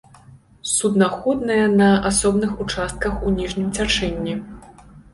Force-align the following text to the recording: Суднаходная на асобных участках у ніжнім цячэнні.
Суднаходная 0.75 1.67
на 1.81 1.91
асобных 2.13 2.57
участках 2.67 3.23
у 3.25 3.37
ніжнім 3.39 3.71
цячэнні. 3.77 4.39